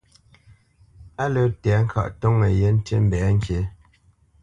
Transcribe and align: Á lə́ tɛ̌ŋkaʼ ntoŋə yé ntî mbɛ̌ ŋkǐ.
Á 1.23 1.25
lə́ 1.33 1.45
tɛ̌ŋkaʼ 1.61 2.07
ntoŋə 2.17 2.47
yé 2.59 2.67
ntî 2.77 2.95
mbɛ̌ 3.05 3.23
ŋkǐ. 3.35 3.59